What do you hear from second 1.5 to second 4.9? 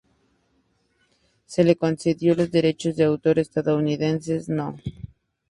le concedió los derechos de autor estadounidenses No.